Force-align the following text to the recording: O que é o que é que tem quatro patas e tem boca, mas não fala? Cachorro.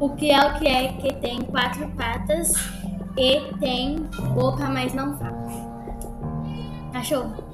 O 0.00 0.08
que 0.16 0.30
é 0.30 0.46
o 0.46 0.58
que 0.58 0.66
é 0.66 0.92
que 0.94 1.12
tem 1.16 1.42
quatro 1.42 1.86
patas 1.90 2.54
e 3.18 3.38
tem 3.60 3.98
boca, 4.34 4.66
mas 4.66 4.94
não 4.94 5.18
fala? 5.18 5.46
Cachorro. 6.90 7.49